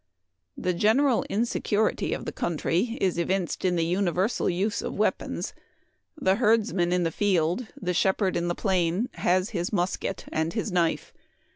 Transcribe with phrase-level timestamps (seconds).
[0.57, 5.53] The gen eral insecurity of the country is evinced in the universal use of weapons.
[6.19, 10.71] The herdsman in the field, the shepherd in the plain, has his musket and his
[10.71, 11.13] knife.